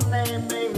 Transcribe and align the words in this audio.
things 0.00 0.73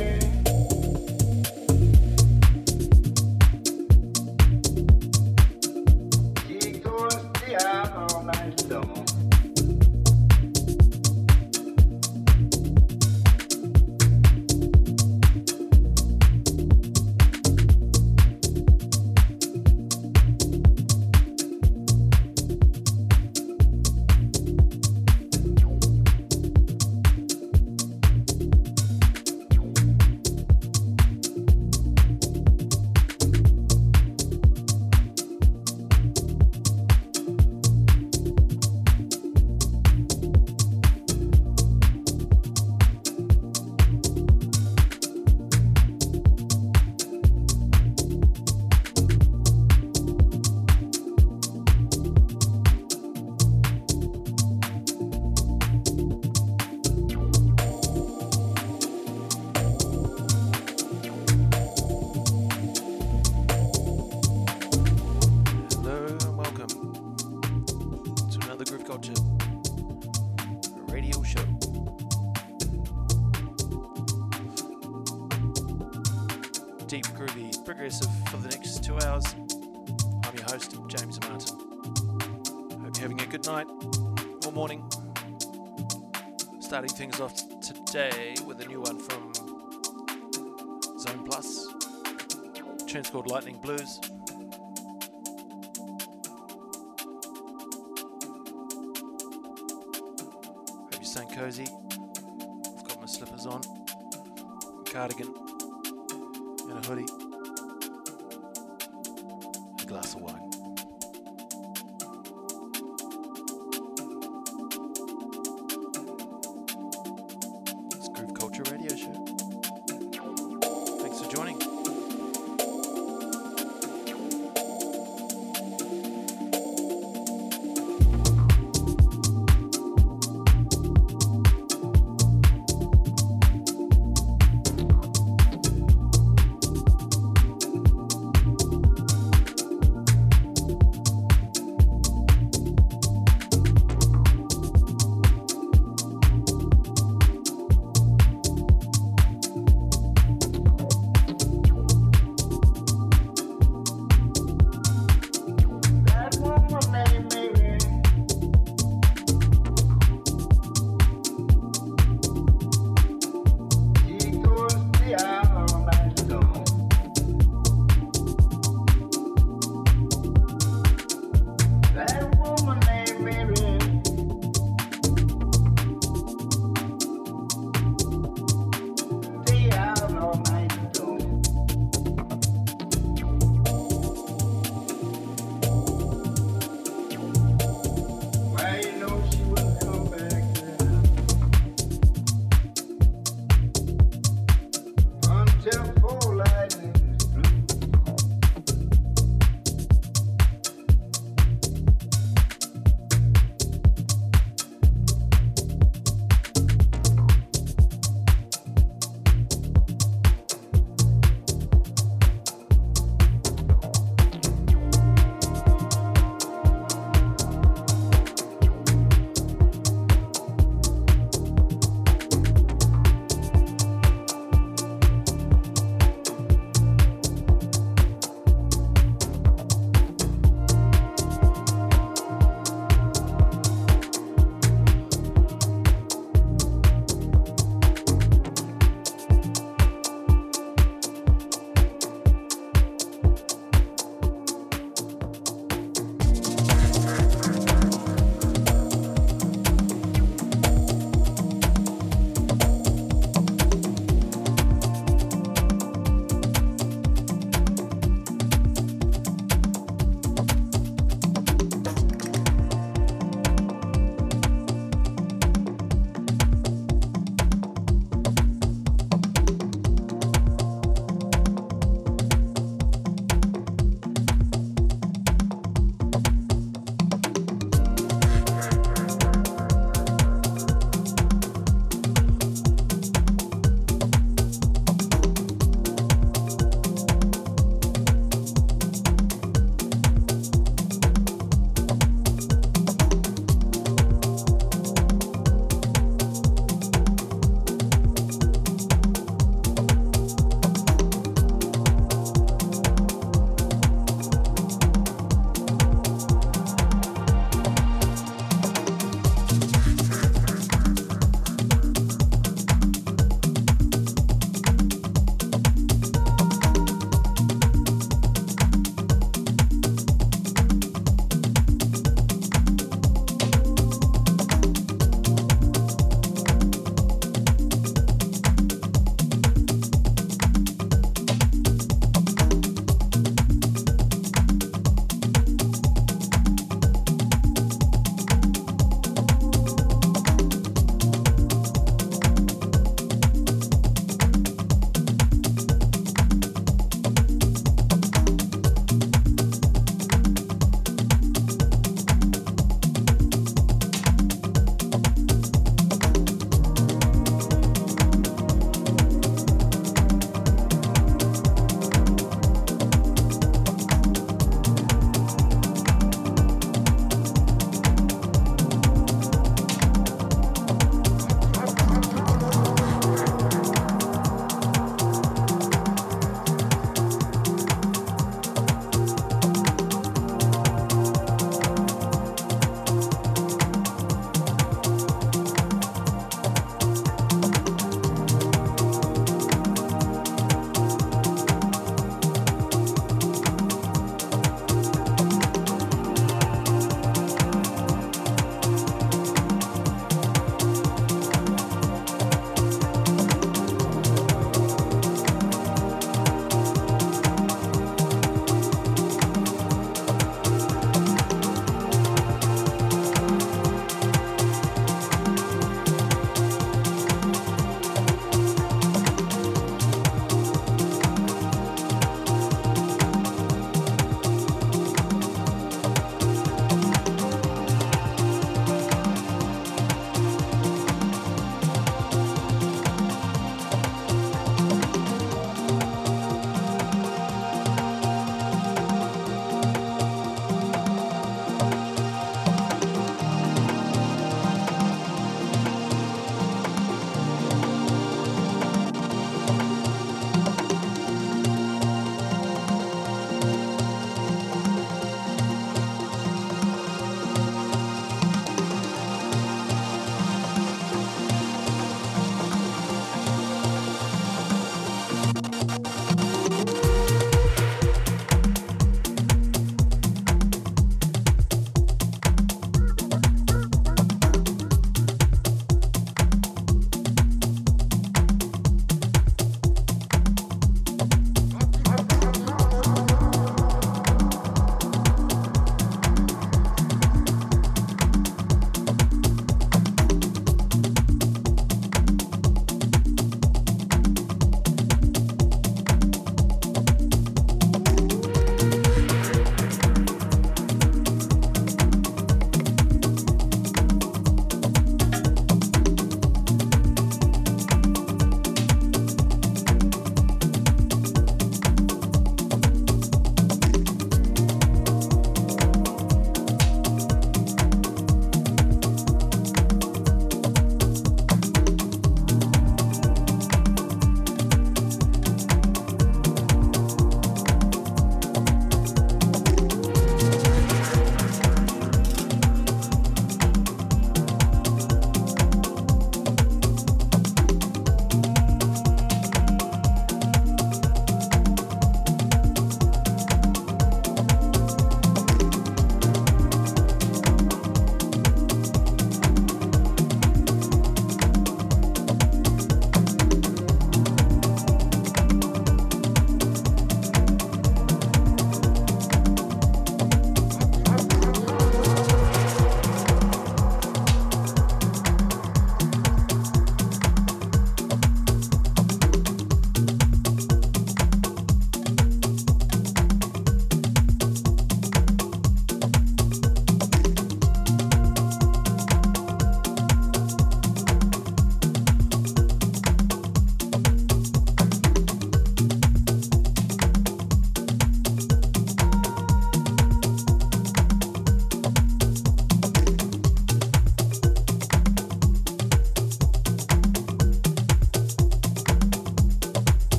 called 93.16 93.30
Lightning 93.30 93.56
Blues. 93.62 93.98
Hope 100.82 100.92
you're 100.92 101.02
staying 101.02 101.28
cozy. 101.28 101.62
I've 101.62 102.86
got 102.86 103.00
my 103.00 103.06
slippers 103.06 103.46
on, 103.46 103.62
cardigan, 104.84 105.32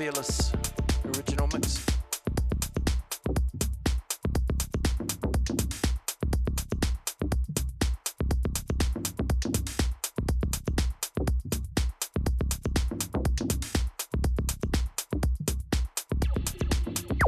Fearless 0.00 0.50
original 1.04 1.46
mix. 1.52 1.84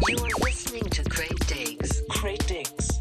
You 0.09 0.17
are 0.17 0.31
listening 0.41 0.85
to 0.85 1.05
Great 1.11 1.47
Digs. 1.47 2.00
Great 2.09 2.47
Digs. 2.47 2.92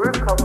Radio 0.00 0.24
Show 0.26 0.39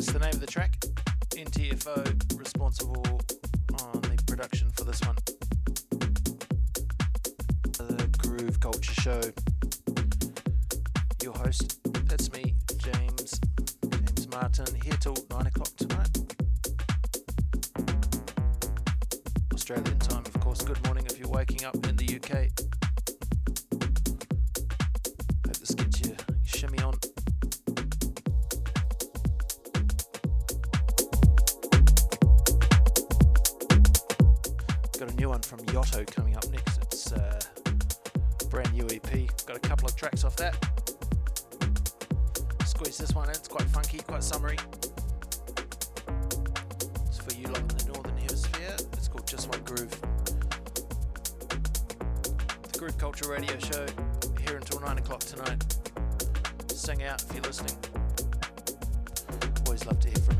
here 0.00 0.08
until 0.08 0.20
9 0.20 0.30
o'clock 0.30 0.46
tonight. 0.46 0.59
Sing 0.59 0.59
Always 59.80 59.86
love 59.86 60.00
to 60.00 60.08
hear 60.08 60.18
from 60.18 60.36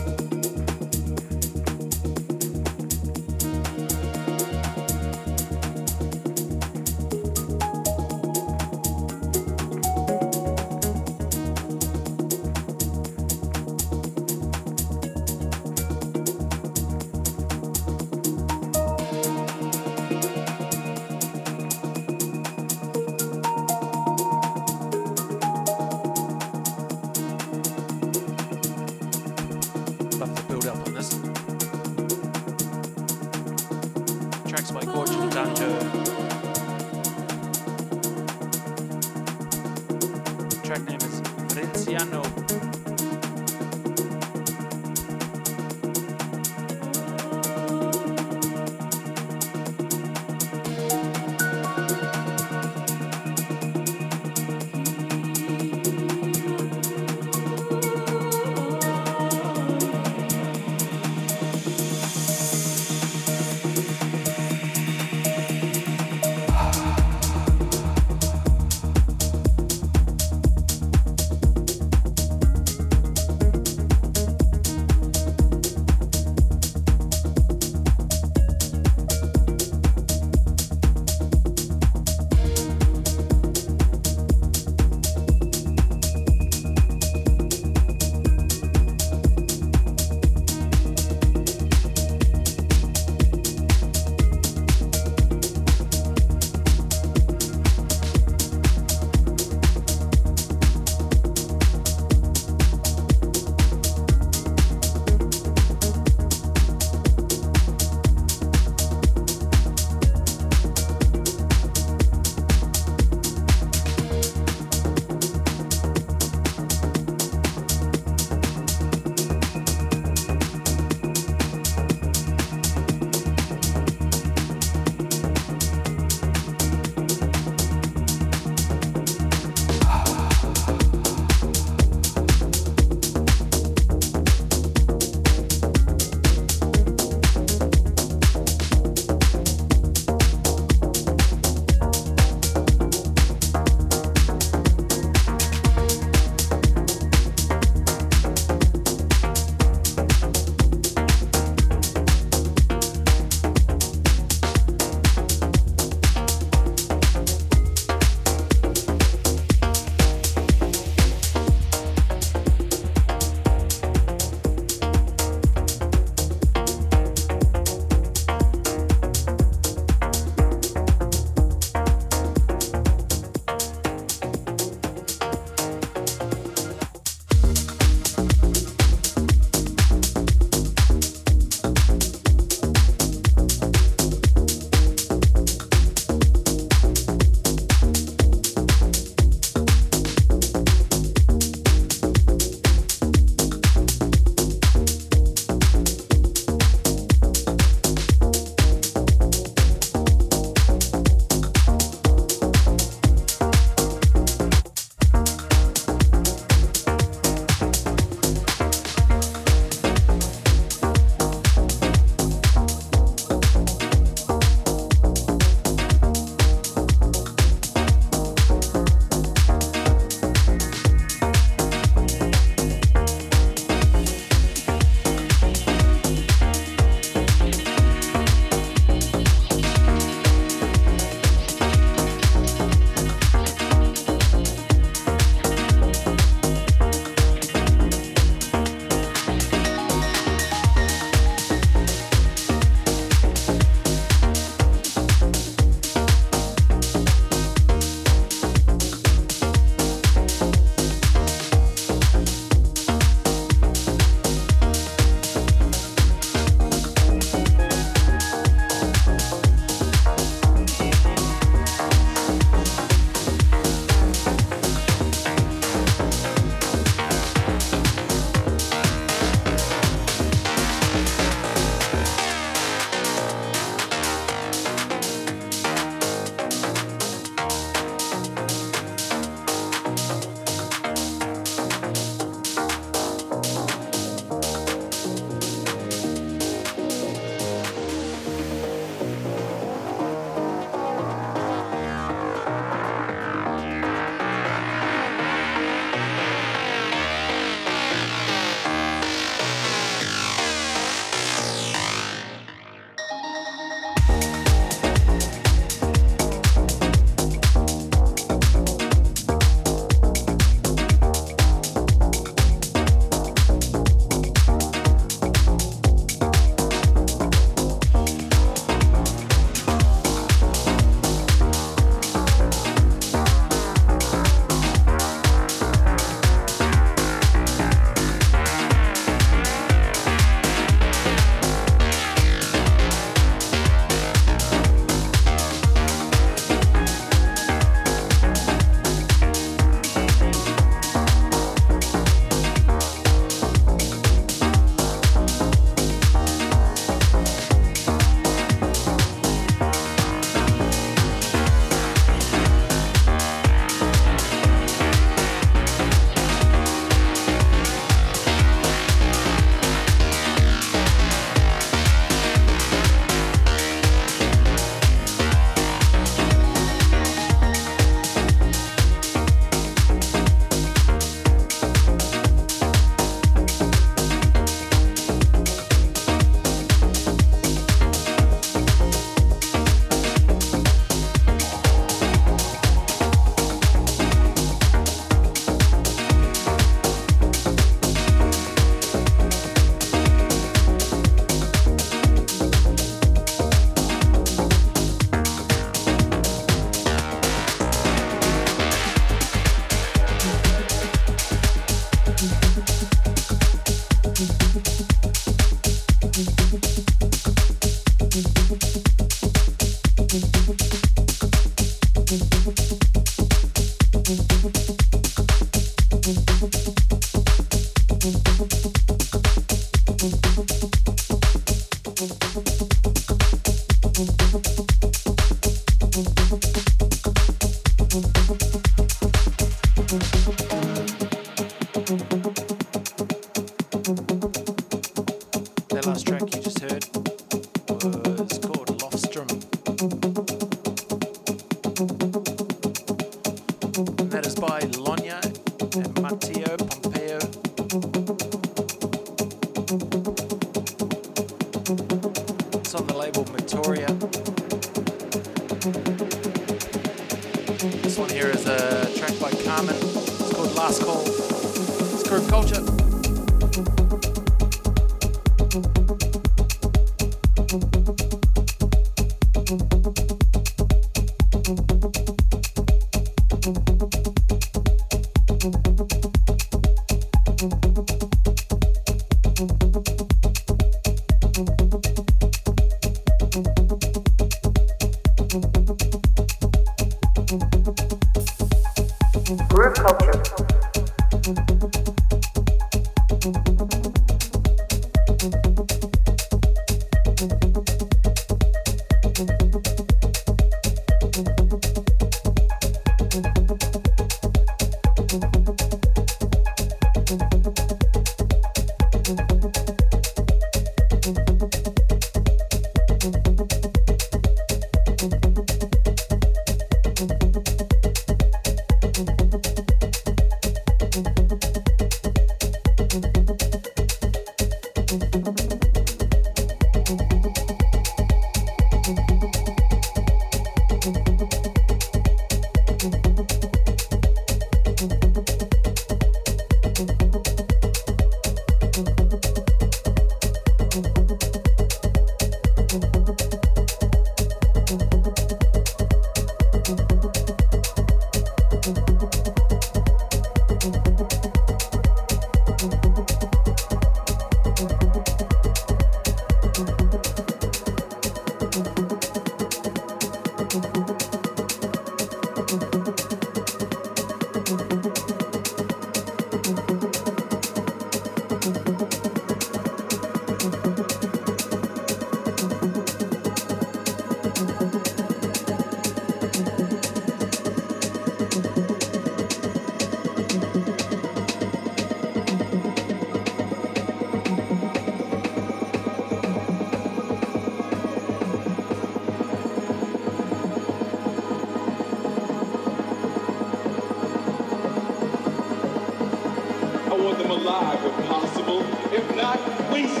alive 597.34 597.84
if 597.84 598.06
possible, 598.06 598.60
if 598.92 599.16
not, 599.16 599.38
waste. 599.72 600.00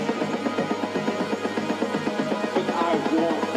But 2.54 2.70
I 2.70 2.94
want 3.12 3.53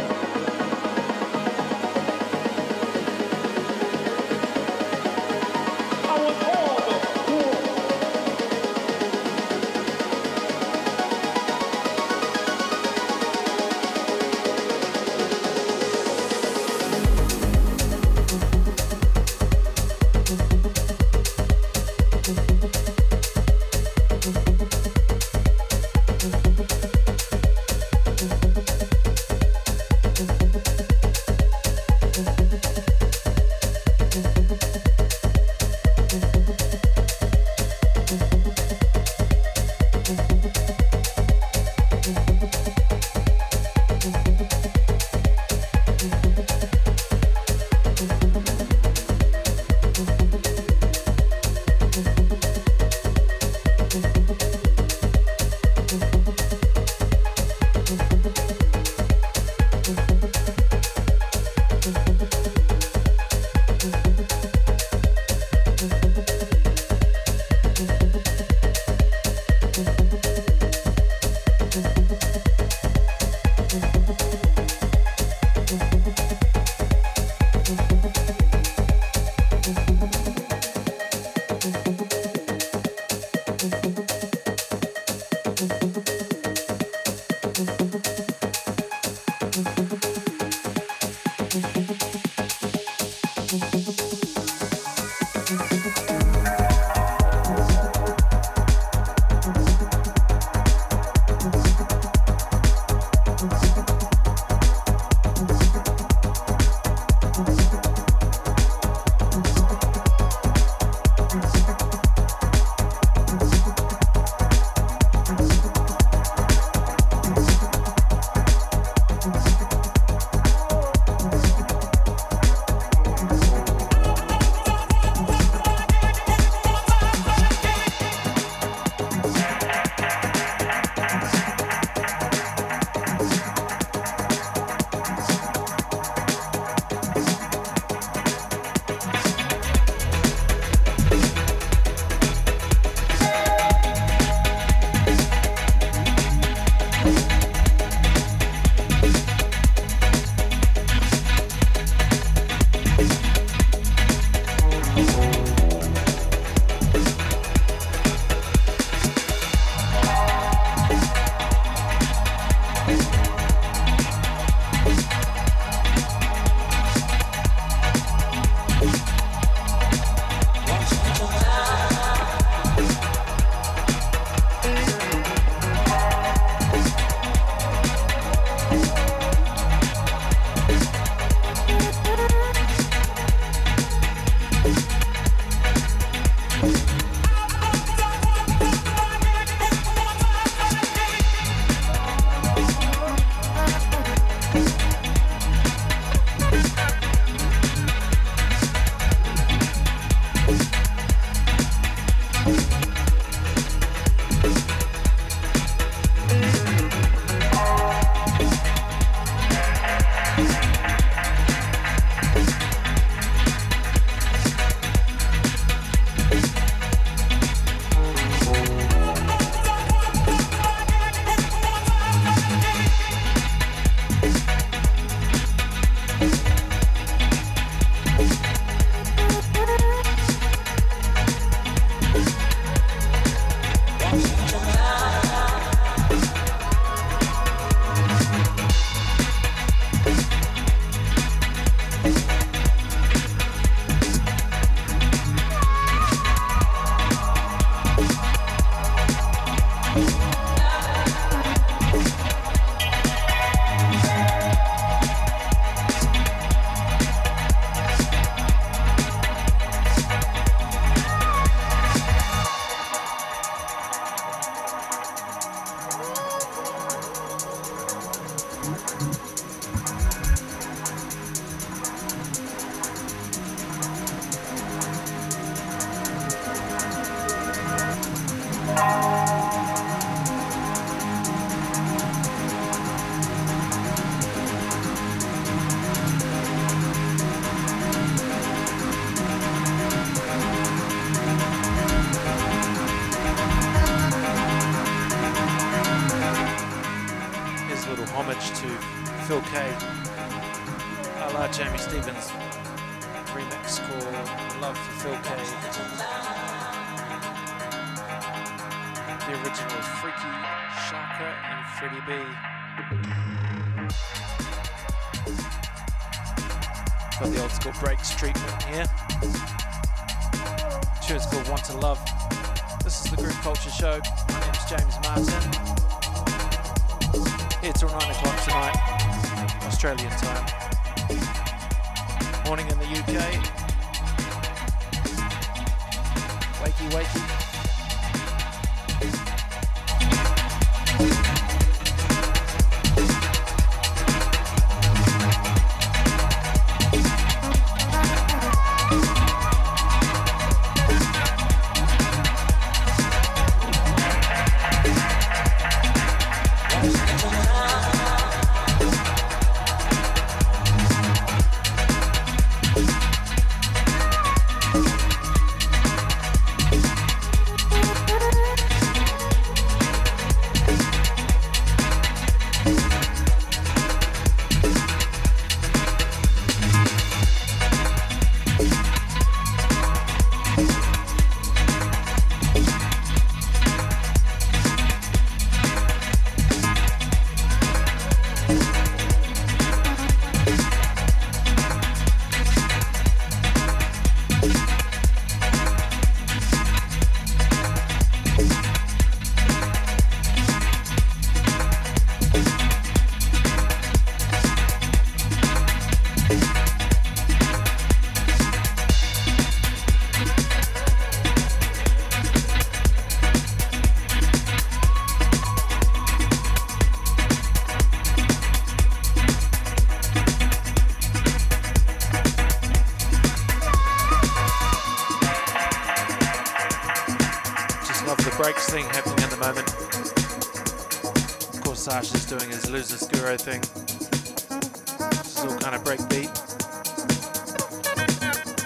thing. 433.38 433.61
This 433.61 435.38
is 435.38 435.45
all 435.45 435.57
kind 435.59 435.75
of 435.75 435.84
breakbeat. 435.84 436.28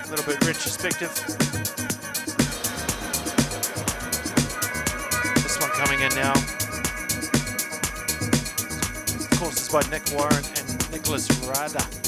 A 0.03 0.09
little 0.09 0.25
bit 0.25 0.43
retrospective. 0.43 1.13
This 5.43 5.59
one 5.59 5.69
coming 5.71 5.99
in 5.99 6.09
now. 6.15 6.33
Of 9.13 9.39
course, 9.39 9.57
it's 9.59 9.69
by 9.69 9.81
Nick 9.91 10.09
Warren 10.11 10.43
and 10.57 10.91
Nicolas 10.91 11.29
Rada. 11.47 12.00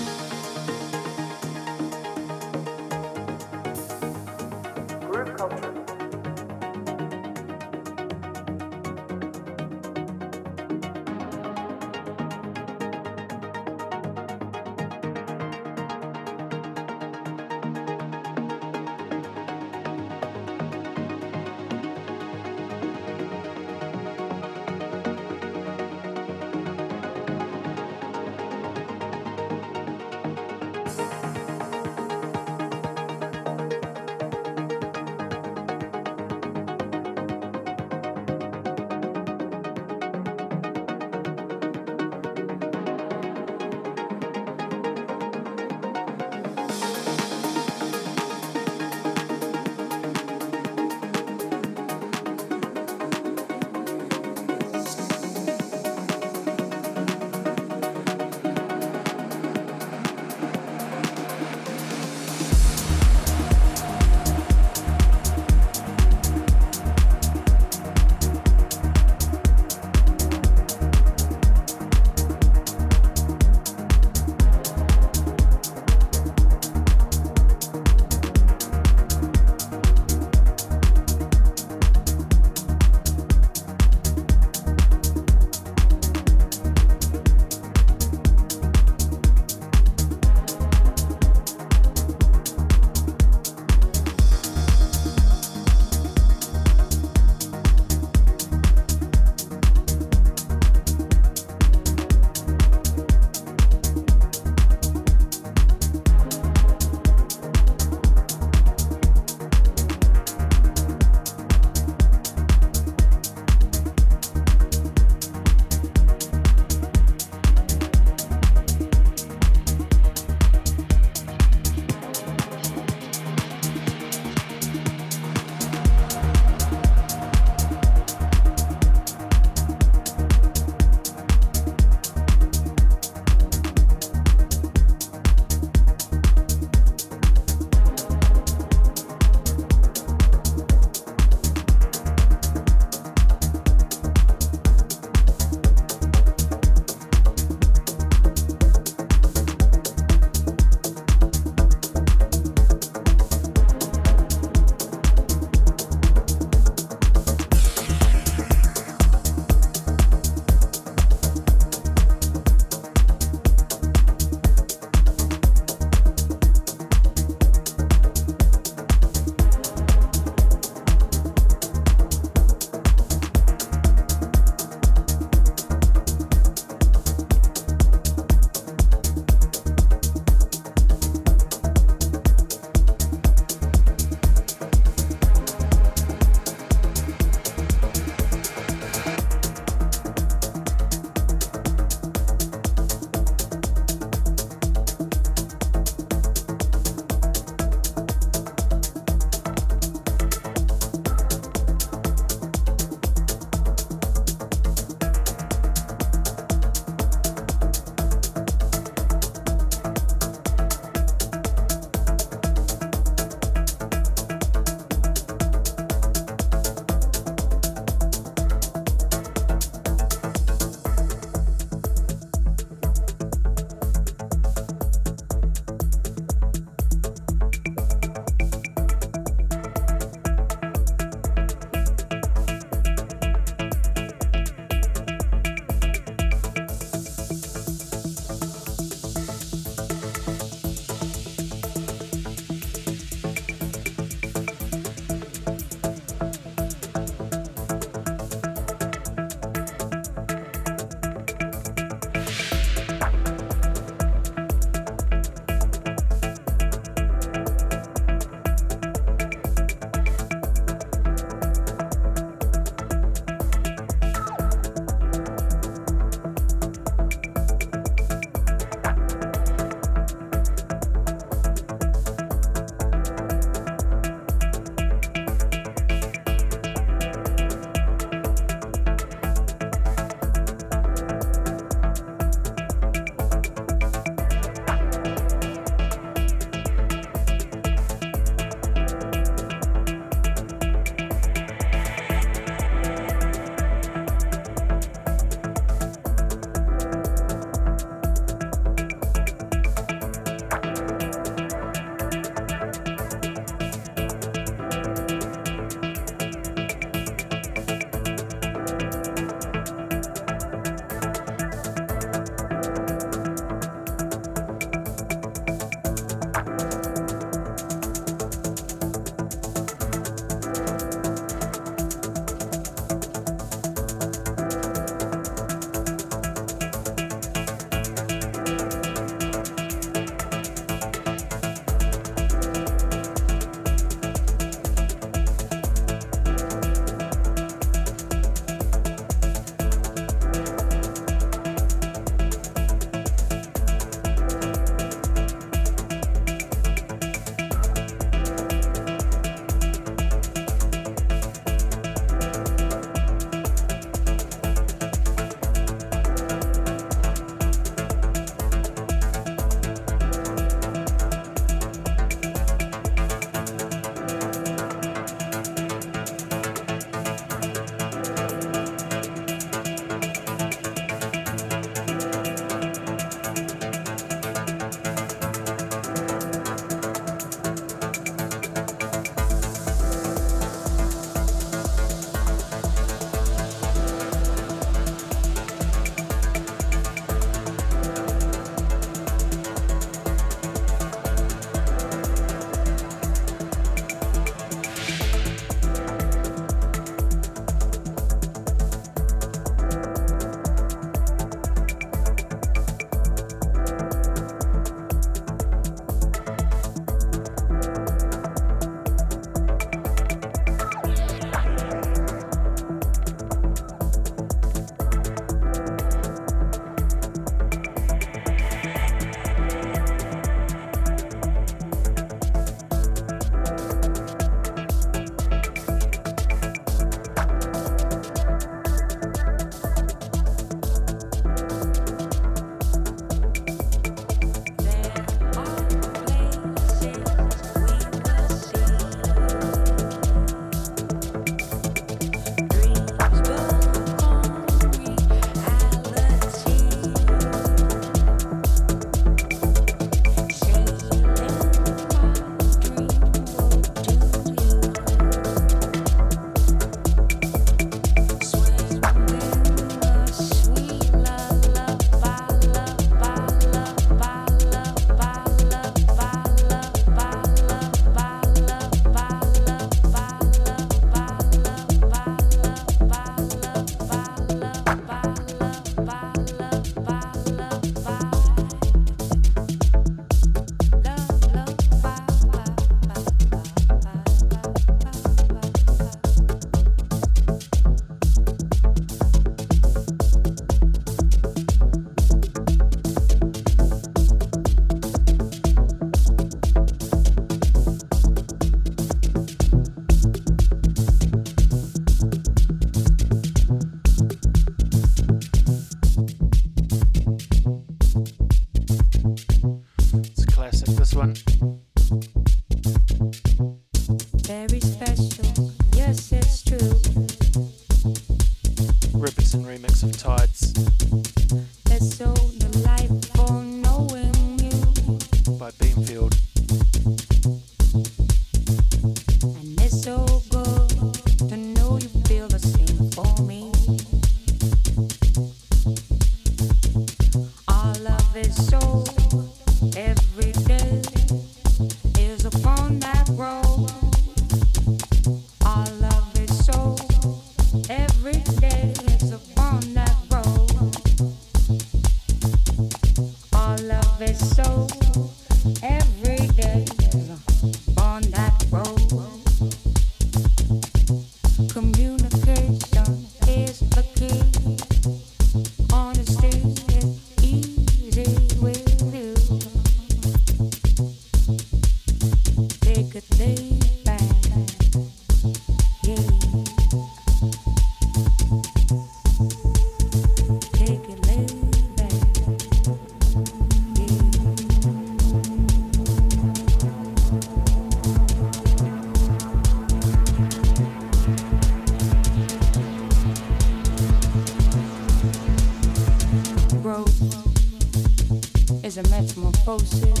A 598.78 598.82
metamorphosis, 598.90 600.00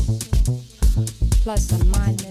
plus 1.42 1.72
and 1.72 1.90
minus, 1.92 2.25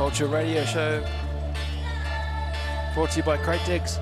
Culture 0.00 0.28
Radio 0.28 0.64
Show 0.64 1.04
brought 2.94 3.10
to 3.10 3.18
you 3.18 3.22
by 3.22 3.36
Crate 3.36 3.60
Digs. 3.66 3.98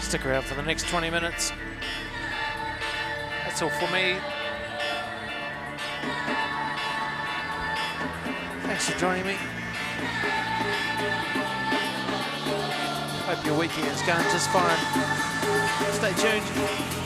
Stick 0.00 0.24
around 0.24 0.44
for 0.44 0.54
the 0.54 0.62
next 0.62 0.88
20 0.88 1.10
minutes. 1.10 1.52
That's 3.44 3.60
all 3.60 3.68
for 3.68 3.92
me. 3.92 4.16
Thanks 8.62 8.88
for 8.88 8.98
joining 8.98 9.26
me. 9.26 9.34
Hope 13.26 13.44
your 13.44 13.58
weekend 13.58 13.86
is 13.88 14.00
going 14.00 14.22
just 14.32 14.48
fine. 14.48 14.78
Stay 15.92 16.14
tuned. 16.14 16.99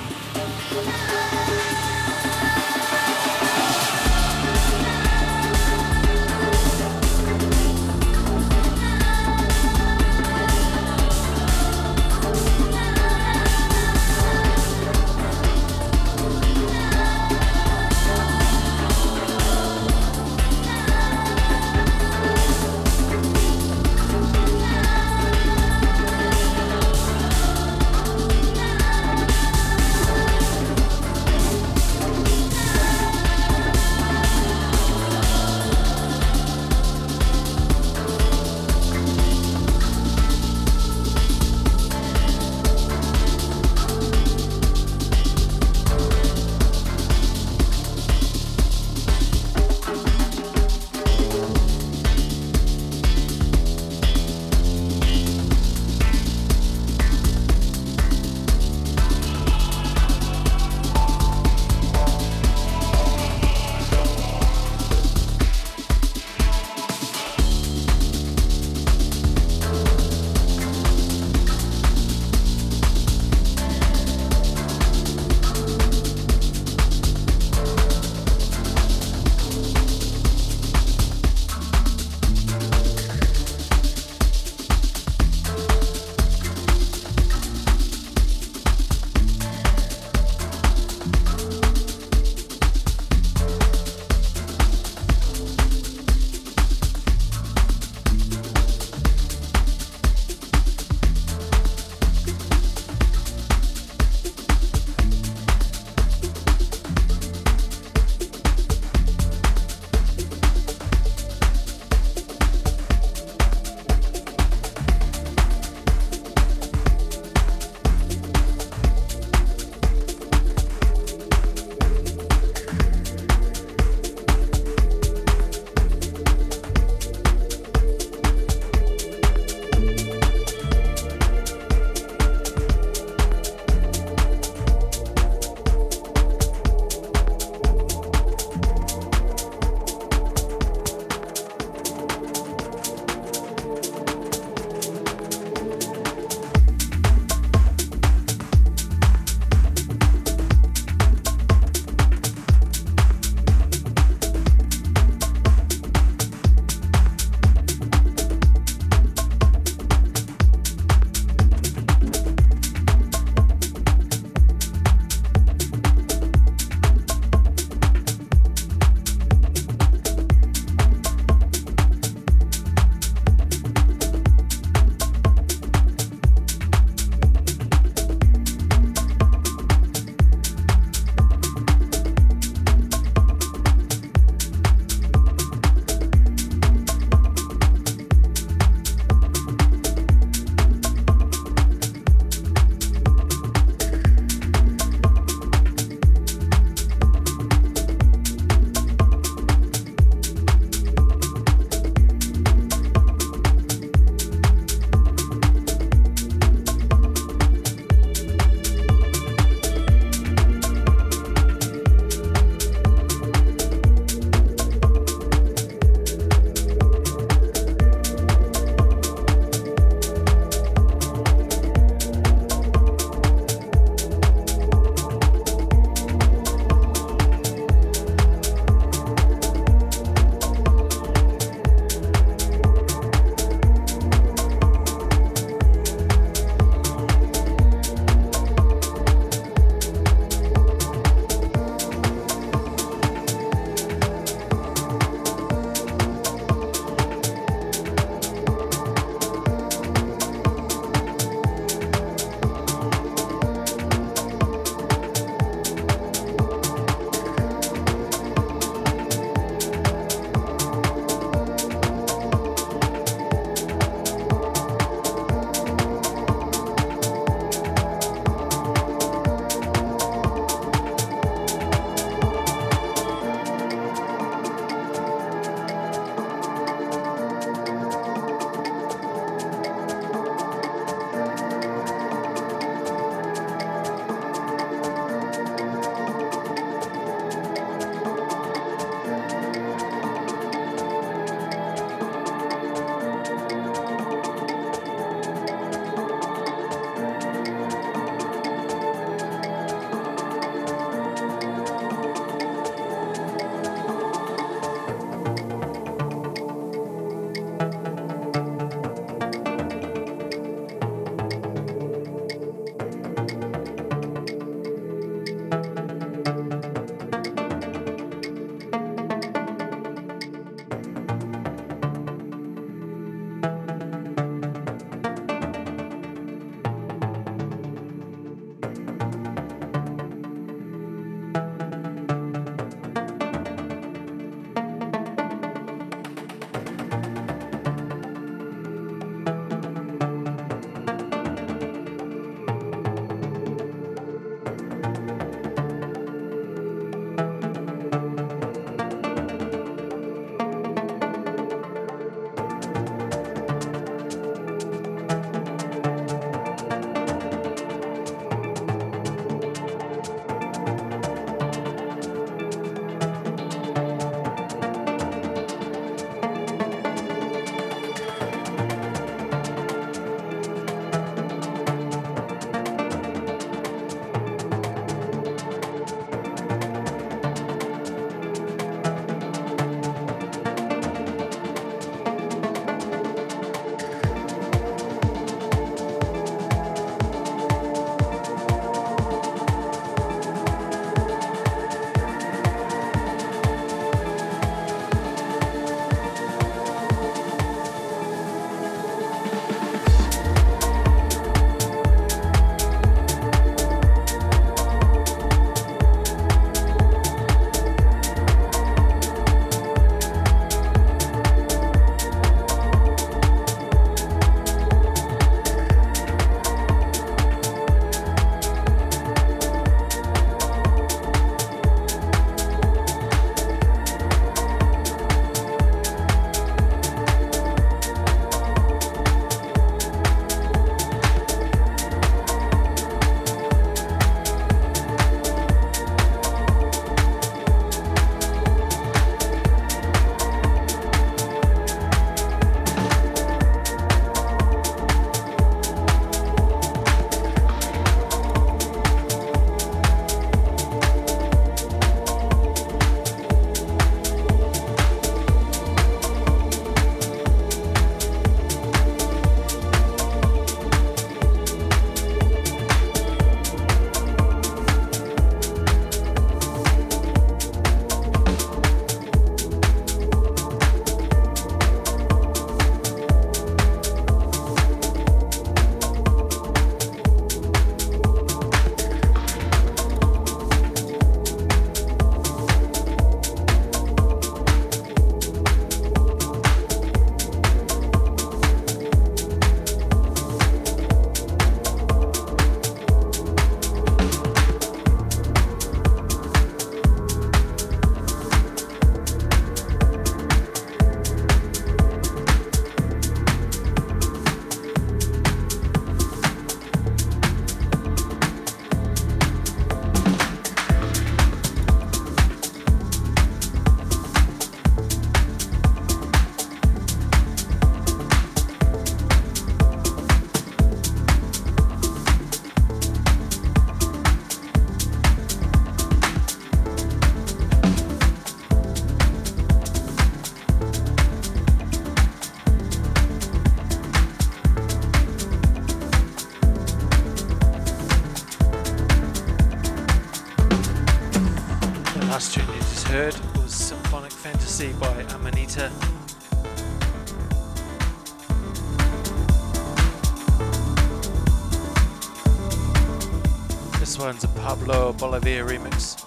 Pablo 555.24 555.48
remix. 555.48 556.04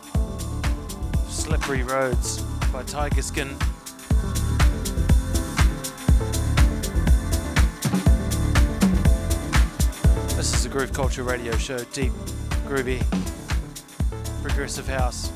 Slippery 1.27 1.81
Roads 1.81 2.43
by 2.71 2.83
Tigerskin. 2.83 3.57
This 10.35 10.53
is 10.53 10.65
a 10.65 10.69
Groove 10.69 10.93
Culture 10.93 11.23
radio 11.23 11.57
show, 11.57 11.79
deep, 11.93 12.11
groovy, 12.67 13.01
progressive 14.43 14.87
house 14.87 15.31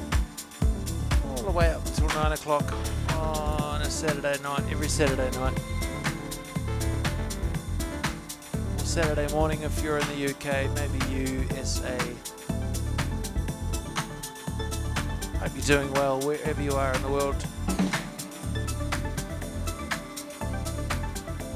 all 1.25 1.41
the 1.41 1.51
way 1.51 1.71
up 1.71 1.83
until 1.87 2.07
9 2.09 2.33
o'clock 2.33 2.71
on 3.15 3.81
a 3.81 3.89
Saturday 3.89 4.39
night, 4.43 4.61
every 4.69 4.89
Saturday 4.89 5.31
night. 5.39 5.59
Saturday 8.77 9.27
morning 9.33 9.63
if 9.63 9.81
you're 9.81 9.97
in 9.97 10.07
the 10.09 10.29
UK, 10.29 10.69
maybe 10.75 11.03
USA. 11.49 11.97
Doing 15.71 15.93
well 15.93 16.19
wherever 16.19 16.61
you 16.61 16.73
are 16.73 16.93
in 16.93 17.01
the 17.01 17.07
world. 17.07 17.45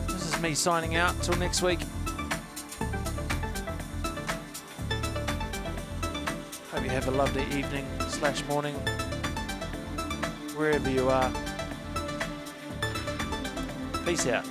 This 0.07 0.33
is 0.33 0.41
me 0.41 0.53
signing 0.53 0.95
out. 0.95 1.21
Till 1.21 1.35
next 1.35 1.61
week. 1.61 1.81
Hope 6.71 6.81
you 6.81 6.89
have 6.89 7.09
a 7.09 7.11
lovely 7.11 7.43
evening 7.57 7.85
slash 8.07 8.41
morning 8.45 8.75
wherever 10.55 10.89
you 10.89 11.09
are. 11.09 11.29
Peace 14.05 14.27
out. 14.27 14.44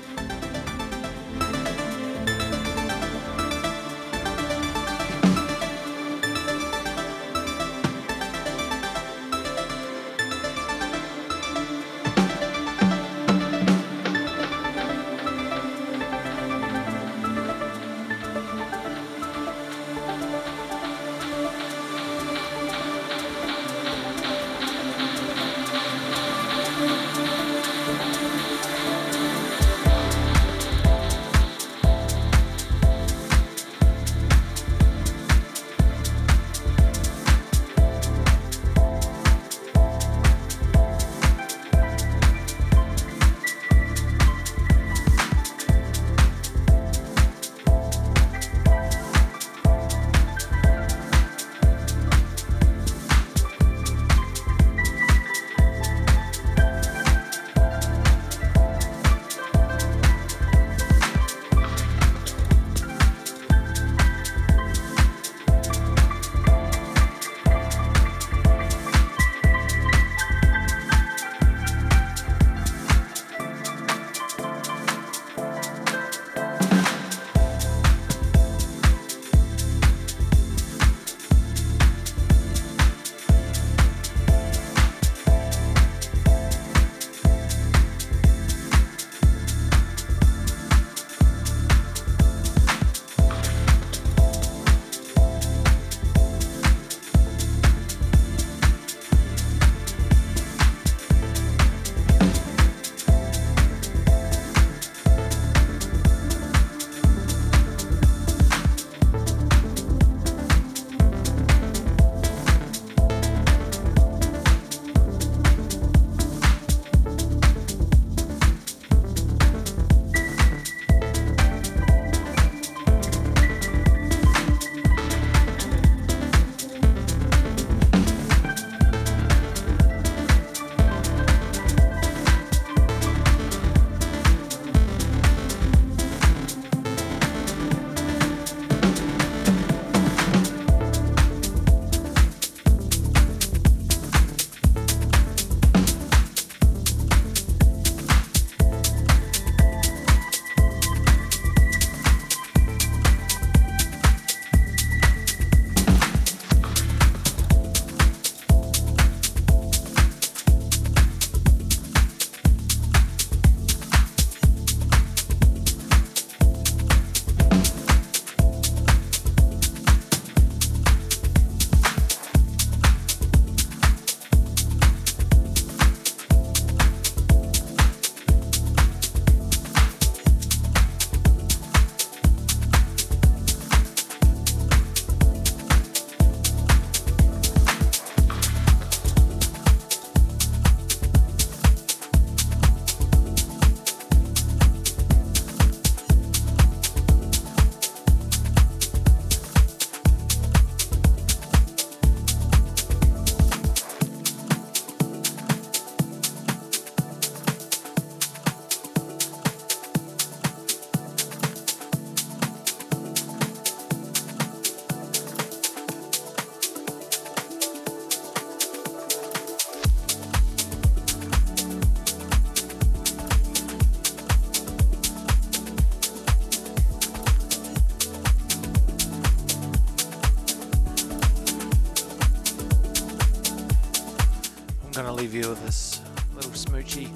Leave 235.25 235.43
you 235.43 235.49
with 235.49 235.65
this 235.65 236.03
little 236.35 236.51
smoochie 236.51 237.09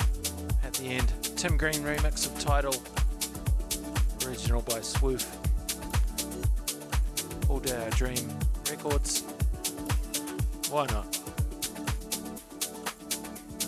at 0.65 0.73
the 0.73 0.85
end. 0.87 1.13
Tim 1.37 1.59
Green 1.59 1.75
remix 1.75 2.25
of 2.25 2.41
Title, 2.41 2.73
original 4.27 4.63
by 4.63 4.79
Swoof. 4.79 5.27
All 7.51 7.61
Day 7.61 7.77
I 7.77 7.91
Dream 7.91 8.27
Records. 8.71 9.25
Why 10.71 10.87
not? 10.87 11.19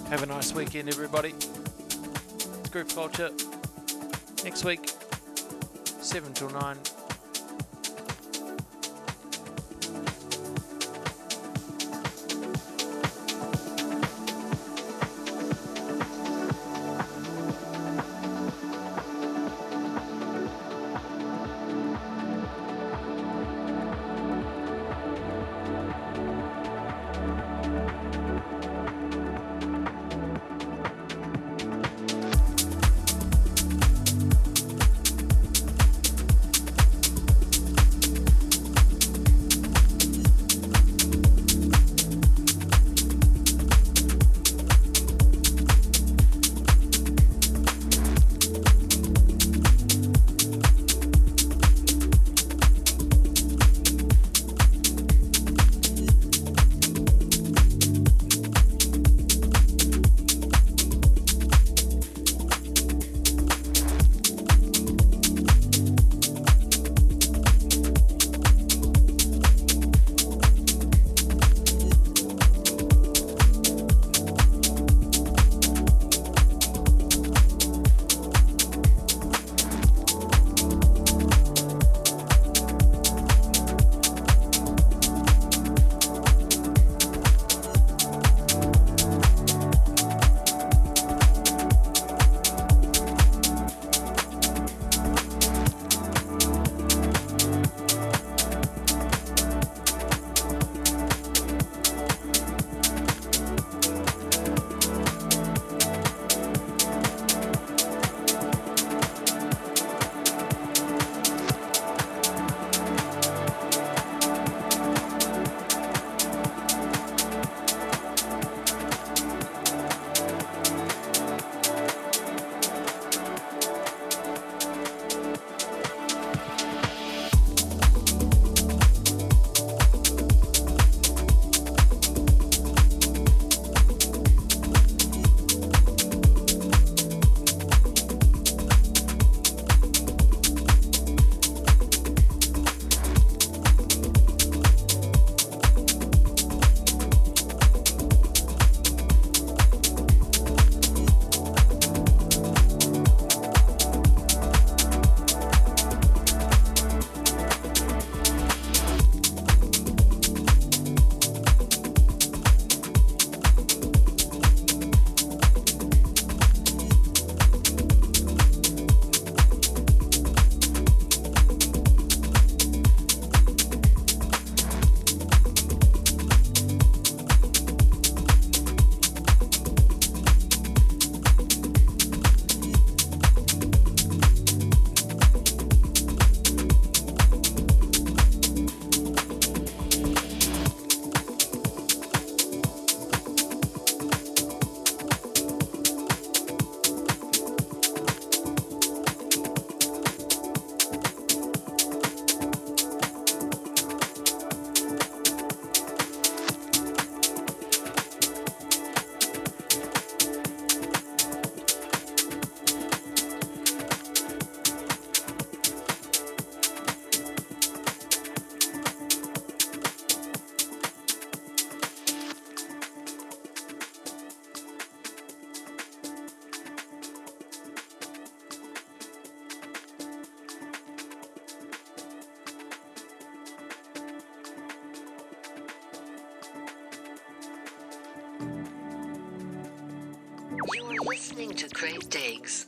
Have 0.09 0.23
a 0.23 0.27
nice 0.27 0.55
weekend, 0.55 0.89
everybody. 0.89 1.35
It's 1.37 2.71
Groove 2.71 2.95
Culture. 2.95 3.33
Next 4.43 4.65
week, 4.65 4.91
7 6.01 6.33
till 6.33 6.49
9. 6.49 6.79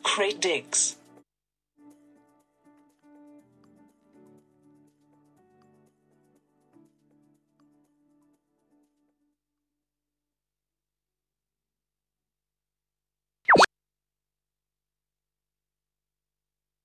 Crate 0.02 0.38
Digs. 0.38 0.96